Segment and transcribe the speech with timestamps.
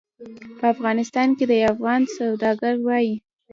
[0.57, 3.15] په افغانستان کې یو افغان سوداګر وایي.